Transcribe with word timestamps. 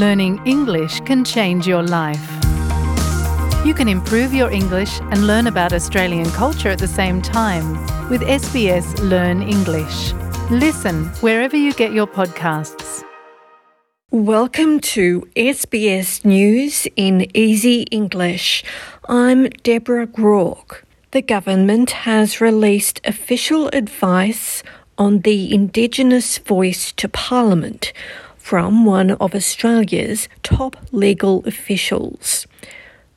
learning 0.00 0.40
English 0.46 0.98
can 1.00 1.22
change 1.22 1.66
your 1.66 1.82
life. 1.82 2.26
You 3.66 3.74
can 3.74 3.86
improve 3.86 4.32
your 4.32 4.50
English 4.50 4.98
and 5.10 5.26
learn 5.26 5.46
about 5.46 5.74
Australian 5.74 6.30
culture 6.30 6.70
at 6.70 6.78
the 6.78 6.88
same 6.88 7.20
time 7.20 7.66
with 8.08 8.22
SBS 8.22 8.86
Learn 9.10 9.42
English. 9.42 10.14
Listen 10.50 11.04
wherever 11.20 11.54
you 11.54 11.74
get 11.74 11.92
your 11.92 12.06
podcasts. 12.06 13.04
Welcome 14.10 14.80
to 14.94 15.28
SBS 15.36 16.24
News 16.24 16.88
in 16.96 17.26
Easy 17.36 17.82
English. 17.90 18.64
I'm 19.06 19.50
Deborah 19.68 20.06
Groarke. 20.06 20.82
The 21.10 21.20
government 21.20 21.90
has 22.08 22.40
released 22.40 23.02
official 23.04 23.68
advice 23.74 24.62
on 24.96 25.20
the 25.20 25.52
Indigenous 25.52 26.38
voice 26.38 26.90
to 26.92 27.06
Parliament 27.06 27.92
from 28.50 28.84
one 28.84 29.12
of 29.12 29.32
Australia's 29.32 30.28
top 30.42 30.76
legal 30.90 31.40
officials. 31.46 32.48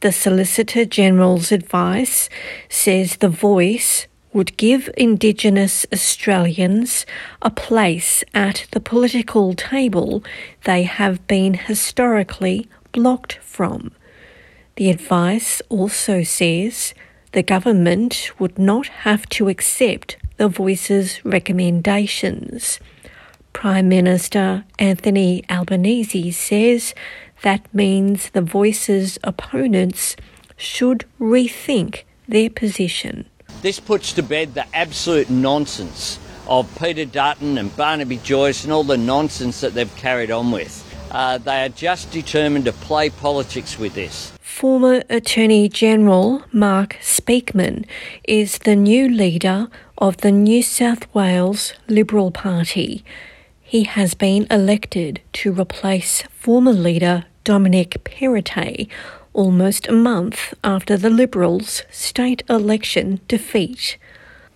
The 0.00 0.12
Solicitor 0.12 0.84
General's 0.84 1.50
advice 1.50 2.28
says 2.68 3.16
the 3.16 3.30
voice 3.30 4.06
would 4.34 4.54
give 4.58 4.90
Indigenous 4.98 5.86
Australians 5.90 7.06
a 7.40 7.48
place 7.48 8.22
at 8.34 8.66
the 8.72 8.80
political 8.80 9.54
table 9.54 10.22
they 10.64 10.82
have 10.82 11.26
been 11.26 11.54
historically 11.54 12.68
blocked 12.92 13.38
from. 13.38 13.92
The 14.76 14.90
advice 14.90 15.62
also 15.70 16.22
says 16.22 16.92
the 17.32 17.42
government 17.42 18.30
would 18.38 18.58
not 18.58 18.88
have 19.08 19.26
to 19.30 19.48
accept 19.48 20.18
the 20.36 20.48
voice's 20.48 21.24
recommendations. 21.24 22.78
Prime 23.54 23.88
Minister 23.88 24.64
Anthony 24.78 25.42
Albanese 25.48 26.32
says 26.32 26.94
that 27.42 27.72
means 27.72 28.28
the 28.30 28.42
Voice's 28.42 29.18
opponents 29.24 30.16
should 30.58 31.06
rethink 31.18 32.02
their 32.28 32.50
position. 32.50 33.24
This 33.62 33.80
puts 33.80 34.12
to 34.12 34.22
bed 34.22 34.52
the 34.52 34.66
absolute 34.76 35.30
nonsense 35.30 36.18
of 36.46 36.68
Peter 36.78 37.06
Dutton 37.06 37.56
and 37.56 37.74
Barnaby 37.74 38.18
Joyce 38.18 38.64
and 38.64 38.72
all 38.72 38.84
the 38.84 38.98
nonsense 38.98 39.62
that 39.62 39.72
they've 39.72 39.96
carried 39.96 40.30
on 40.30 40.50
with. 40.50 40.82
Uh, 41.10 41.38
they 41.38 41.64
are 41.64 41.70
just 41.70 42.10
determined 42.10 42.66
to 42.66 42.72
play 42.72 43.08
politics 43.08 43.78
with 43.78 43.94
this. 43.94 44.32
Former 44.40 45.02
Attorney 45.08 45.68
General 45.68 46.42
Mark 46.52 46.98
Speakman 47.00 47.86
is 48.24 48.58
the 48.58 48.76
new 48.76 49.08
leader 49.08 49.68
of 49.96 50.18
the 50.18 50.32
New 50.32 50.62
South 50.62 51.12
Wales 51.14 51.72
Liberal 51.88 52.30
Party. 52.30 53.04
He 53.66 53.84
has 53.84 54.14
been 54.14 54.46
elected 54.50 55.22
to 55.32 55.50
replace 55.50 56.22
former 56.30 56.74
leader 56.74 57.24
Dominic 57.44 58.04
Perrottet 58.04 58.88
almost 59.32 59.88
a 59.88 59.92
month 59.92 60.52
after 60.62 60.98
the 60.98 61.08
Liberals' 61.10 61.82
state 61.90 62.42
election 62.48 63.20
defeat. 63.26 63.96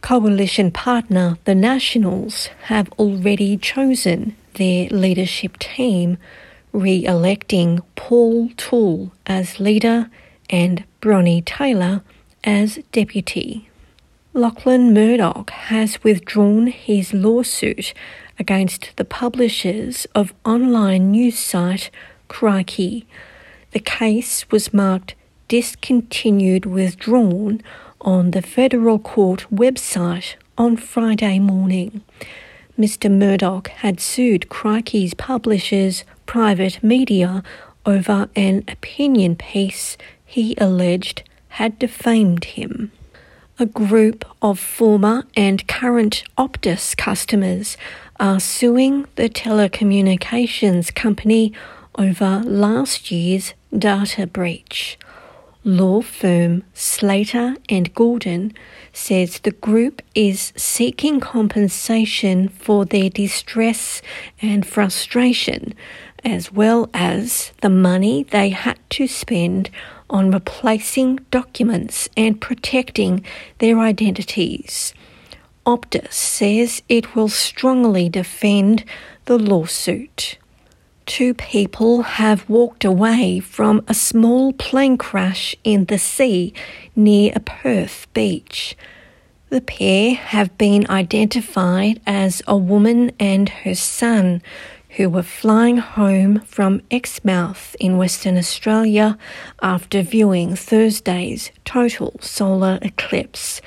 Coalition 0.03 0.71
partner 0.71 1.39
the 1.45 1.55
Nationals 1.55 2.49
have 2.65 2.93
already 2.99 3.57
chosen 3.57 4.37
their 4.55 4.89
leadership 4.91 5.59
team, 5.59 6.19
re 6.73 7.05
electing 7.05 7.81
Paul 7.97 8.51
Toole 8.59 9.11
as 9.27 9.59
leader 9.59 10.11
and 10.51 10.85
Bronnie 11.01 11.43
Taylor 11.43 12.03
as 12.45 12.79
deputy. 12.93 13.69
Lachlan 14.35 14.93
Murdoch 14.93 15.51
has 15.51 16.05
withdrawn 16.05 16.67
his 16.67 17.13
lawsuit 17.15 17.95
against 18.39 18.97
the 18.97 19.05
publishers 19.05 20.07
of 20.15 20.35
online 20.45 21.11
news 21.11 21.39
site 21.39 21.91
Crikey. 22.29 23.07
The 23.73 23.81
case 23.81 24.51
was 24.51 24.73
marked 24.73 25.15
discontinued 25.49 26.67
withdrawn 26.67 27.63
on 28.01 28.31
the 28.31 28.43
federal 28.43 28.99
court 28.99 29.47
website 29.53 30.35
on 30.57 30.77
Friday 30.77 31.39
morning. 31.39 32.03
Mr. 32.79 33.11
Murdoch 33.11 33.69
had 33.69 34.01
sued 34.01 34.49
Crikey's 34.49 35.15
publishers, 35.15 36.05
Private 36.27 36.83
Media, 36.83 37.43
over 37.85 38.29
an 38.37 38.65
opinion 38.69 39.35
piece 39.35 39.97
he 40.25 40.55
alleged 40.59 41.23
had 41.49 41.79
defamed 41.79 42.45
him. 42.45 42.93
A 43.59 43.67
group 43.67 44.25
of 44.41 44.61
former 44.61 45.25
and 45.35 45.67
current 45.67 46.23
Optus 46.37 46.97
customers 46.97 47.77
are 48.21 48.41
suing 48.41 49.07
the 49.17 49.29
telecommunications 49.29 50.95
company 50.95 51.53
over 51.97 52.43
last 52.45 53.11
year's 53.11 53.55
data 53.77 54.27
breach. 54.27 54.99
Law 55.65 56.01
firm 56.01 56.65
Slater 56.73 57.57
and 57.69 57.93
Gordon 57.95 58.55
says 58.93 59.41
the 59.41 59.51
group 59.51 60.01
is 60.15 60.53
seeking 60.57 61.21
compensation 61.21 62.49
for 62.49 62.85
their 62.85 63.11
distress 63.11 64.01
and 64.41 64.67
frustration, 64.67 65.75
as 66.25 66.51
well 66.51 66.89
as 66.95 67.53
the 67.61 67.69
money 67.69 68.23
they 68.25 68.51
had 68.51 68.79
to 68.91 69.07
spend 69.07 69.71
on 70.11 70.31
replacing 70.31 71.17
documents 71.31 72.09
and 72.17 72.41
protecting 72.41 73.25
their 73.59 73.79
identities. 73.79 74.95
Optus 75.69 76.15
says 76.15 76.83
it 76.89 77.15
will 77.15 77.29
strongly 77.29 78.09
defend 78.09 78.87
the 79.27 79.39
lawsuit. 79.39 80.39
Two 81.05 81.35
people 81.35 82.01
have 82.05 82.49
walked 82.49 82.87
away 82.87 83.39
from 83.41 83.85
a 83.87 83.93
small 83.93 84.55
plane 84.55 84.97
crash 84.97 85.55
in 85.65 85.85
the 85.85 85.99
sea 85.99 86.55
near 86.97 87.33
a 87.37 87.41
Perth 87.41 88.07
beach. 88.15 88.79
The 89.51 89.61
pair 89.61 90.15
have 90.15 90.57
been 90.57 90.89
identified 90.89 92.01
as 92.07 92.41
a 92.47 92.57
woman 92.57 93.13
and 93.21 93.51
her 93.51 93.75
son 93.75 94.41
who 94.97 95.11
were 95.11 95.23
flying 95.23 95.77
home 95.77 96.41
from 96.47 96.81
Exmouth 96.91 97.77
in 97.79 97.99
Western 97.99 98.39
Australia 98.39 99.19
after 99.61 100.01
viewing 100.01 100.57
Thursday's 100.57 101.53
total 101.67 102.17
solar 102.23 102.79
eclipse. 102.81 103.61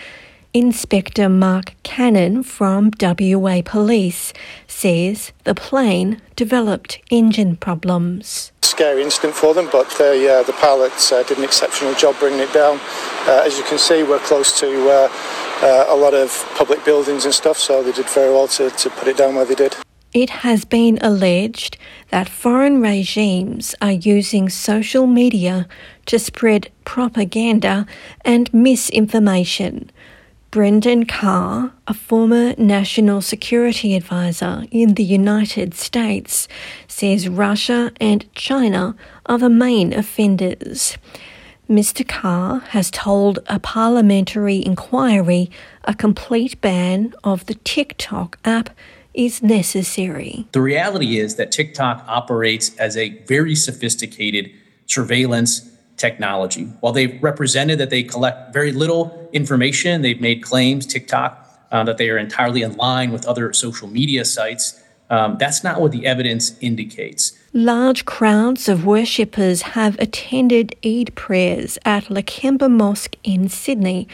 Inspector 0.54 1.30
Mark 1.30 1.76
Cannon 1.84 2.44
from 2.44 2.92
WA 3.00 3.62
Police 3.64 4.34
says 4.68 5.32
the 5.46 5.56
plane 5.56 6.22
developed 6.36 7.00
engine 7.10 7.56
problems. 7.56 8.52
Scary 8.62 9.02
incident 9.02 9.34
for 9.34 9.54
them, 9.54 9.70
but 9.72 9.90
the, 9.92 10.30
uh, 10.30 10.44
the 10.44 10.52
pilots 10.52 11.10
uh, 11.10 11.24
did 11.24 11.38
an 11.38 11.46
exceptional 11.46 11.94
job 11.94 12.20
bringing 12.20 12.42
it 12.42 12.52
down. 12.52 12.82
Uh, 13.28 13.44
as 13.46 13.58
you 13.58 13.64
can 13.64 13.78
see, 13.78 14.04
we're 14.04 14.20
close 14.20 14.60
to 14.60 14.90
uh, 14.90 15.10
uh, 15.62 15.86
a 15.88 15.96
lot 15.96 16.14
of 16.14 16.30
public 16.58 16.84
buildings 16.84 17.24
and 17.24 17.34
stuff, 17.34 17.58
so 17.58 17.82
they 17.82 17.94
did 17.94 18.10
very 18.10 18.30
well 18.30 18.50
to, 18.50 18.70
to 18.72 18.90
put 18.90 19.08
it 19.08 19.16
down 19.16 19.36
where 19.36 19.46
they 19.46 19.56
did. 19.56 19.74
It 20.14 20.30
has 20.30 20.66
been 20.66 21.00
alleged 21.02 21.78
that 22.10 22.28
foreign 22.28 22.82
regimes 22.82 23.74
are 23.82 23.94
using 23.94 24.50
social 24.50 25.08
media 25.08 25.70
to 26.08 26.20
spread 26.20 26.70
propaganda 26.84 27.86
and 28.26 28.54
misinformation. 28.54 29.90
Brendan 30.52 31.06
Carr, 31.06 31.72
a 31.88 31.94
former 31.94 32.54
national 32.58 33.22
security 33.22 33.96
advisor 33.96 34.66
in 34.70 34.96
the 34.96 35.04
United 35.04 35.74
States, 35.74 36.50
says 36.90 37.30
Russia 37.30 37.94
and 38.02 38.26
China 38.36 38.94
are 39.28 39.38
the 39.38 39.50
main 39.50 39.94
offenders. 39.94 40.98
Mr. 41.70 42.06
Carr 42.06 42.60
has 42.72 42.92
told 42.92 43.40
a 43.48 43.60
parliamentary 43.60 44.58
inquiry 44.66 45.50
a 45.86 45.94
complete 45.94 46.60
ban 46.60 47.14
of 47.24 47.46
the 47.46 47.56
TikTok 47.56 48.38
app 48.44 48.72
is 49.14 49.42
necessary. 49.42 50.48
The 50.52 50.60
reality 50.60 51.18
is 51.18 51.38
that 51.38 51.54
TikTok 51.54 52.04
operates 52.10 52.76
as 52.76 52.98
a 52.98 53.18
very 53.24 53.56
sophisticated 53.56 54.52
surveillance 54.86 55.71
technology. 56.02 56.66
While 56.82 56.94
they've 56.94 57.22
represented 57.22 57.80
that 57.80 57.92
they 57.92 58.04
collect 58.04 58.52
very 58.52 58.72
little 58.72 59.30
information, 59.32 60.02
they've 60.02 60.20
made 60.20 60.42
claims, 60.42 60.86
TikTok, 60.86 61.32
uh, 61.72 61.84
that 61.86 61.98
they 61.98 62.10
are 62.10 62.18
entirely 62.18 62.64
in 62.64 62.76
line 62.76 63.12
with 63.12 63.26
other 63.26 63.54
social 63.54 63.88
media 63.88 64.26
sites. 64.26 64.82
Um, 65.10 65.38
that's 65.38 65.64
not 65.64 65.80
what 65.80 65.92
the 65.92 66.06
evidence 66.06 66.58
indicates. 66.60 67.38
Large 67.54 68.06
crowds 68.06 68.68
of 68.68 68.86
worshippers 68.86 69.62
have 69.78 70.00
attended 70.00 70.76
Eid 70.86 71.14
prayers 71.16 71.78
at 71.86 72.06
Lakemba 72.06 72.70
Mosque 72.70 73.18
in 73.24 73.50
Sydney 73.50 74.08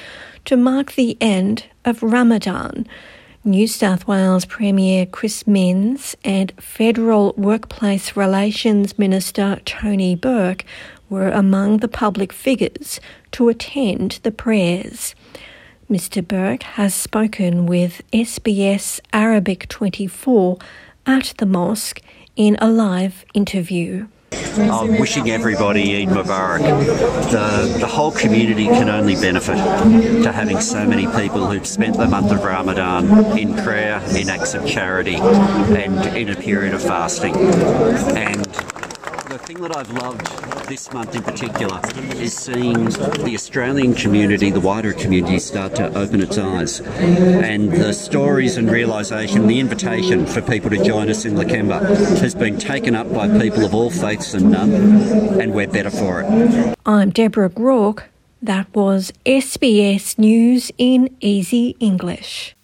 to 0.46 0.58
mark 0.58 0.94
the 0.94 1.18
end 1.22 1.66
of 1.86 2.04
Ramadan. 2.04 2.88
New 3.44 3.68
South 3.68 4.08
Wales 4.08 4.44
Premier 4.44 5.06
Chris 5.06 5.48
Minns 5.48 6.18
and 6.26 6.52
Federal 6.60 7.34
Workplace 7.38 8.18
Relations 8.18 9.00
Minister 9.00 9.62
Tony 9.64 10.16
Burke 10.16 10.66
were 11.10 11.30
among 11.30 11.78
the 11.78 11.88
public 11.88 12.34
figures 12.34 13.00
to 13.32 13.50
attend 13.50 14.20
the 14.24 14.32
prayers. 14.32 15.16
Mr. 15.90 16.26
Burke 16.26 16.64
has 16.64 16.94
spoken 16.94 17.66
with 17.66 18.02
SBS 18.12 19.00
Arabic 19.14 19.70
24 19.70 20.58
at 21.06 21.34
the 21.38 21.46
mosque 21.46 22.02
in 22.36 22.58
a 22.60 22.70
live 22.70 23.26
interview. 23.34 24.08
I'm 24.32 25.00
wishing 25.00 25.30
everybody 25.30 26.02
Eid 26.02 26.10
Mubarak. 26.10 26.62
The, 27.32 27.78
the 27.80 27.88
whole 27.88 28.12
community 28.12 28.66
can 28.66 28.90
only 28.90 29.16
benefit 29.16 29.56
to 30.24 30.32
having 30.32 30.60
so 30.60 30.86
many 30.86 31.06
people 31.08 31.48
who've 31.48 31.66
spent 31.66 31.96
the 31.96 32.08
month 32.08 32.32
of 32.32 32.44
Ramadan 32.44 33.38
in 33.38 33.54
prayer, 33.56 34.02
in 34.16 34.30
acts 34.30 34.56
of 34.56 34.68
charity, 34.68 35.16
and 35.16 36.18
in 36.18 36.30
a 36.30 36.36
period 36.36 36.74
of 36.74 36.82
fasting. 36.82 37.36
And 37.36 38.46
thing 39.48 39.62
that 39.62 39.78
I've 39.78 39.90
loved 39.92 40.28
this 40.68 40.92
month 40.92 41.16
in 41.16 41.24
particular 41.24 41.80
is 42.18 42.36
seeing 42.36 42.84
the 42.84 43.32
Australian 43.34 43.94
community, 43.94 44.52
the 44.52 44.60
wider 44.60 44.92
community, 44.92 45.40
start 45.40 45.74
to 45.76 45.88
open 45.98 46.20
its 46.20 46.38
eyes. 46.38 46.82
And 46.82 47.72
the 47.72 47.94
stories 47.94 48.58
and 48.58 48.70
realisation, 48.70 49.48
the 49.48 49.62
invitation 49.62 50.26
for 50.26 50.42
people 50.42 50.70
to 50.72 50.84
join 50.84 51.10
us 51.10 51.24
in 51.24 51.36
Lakemba 51.36 51.80
has 52.20 52.36
been 52.36 52.58
taken 52.58 52.94
up 52.94 53.10
by 53.14 53.30
people 53.40 53.64
of 53.64 53.74
all 53.74 53.90
faiths 53.90 54.34
and 54.34 54.52
none, 54.52 54.74
and 55.40 55.54
we're 55.54 55.68
better 55.70 55.92
for 55.92 56.24
it. 56.26 56.78
I'm 56.86 57.12
Deborah 57.12 57.50
Groarke. 57.50 58.04
That 58.42 58.68
was 58.76 59.14
SBS 59.26 60.20
News 60.20 60.74
in 60.78 61.16
Easy 61.22 61.78
English. 61.80 62.57